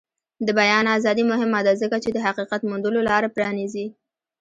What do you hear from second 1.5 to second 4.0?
ده ځکه چې د حقیقت موندلو لاره پرانیزي.